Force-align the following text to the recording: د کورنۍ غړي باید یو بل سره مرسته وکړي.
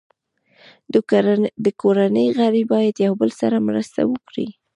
د 1.65 1.65
کورنۍ 1.81 2.27
غړي 2.37 2.63
باید 2.71 2.95
یو 3.05 3.13
بل 3.21 3.31
سره 3.41 3.65
مرسته 3.67 3.99
وکړي. 4.11 4.47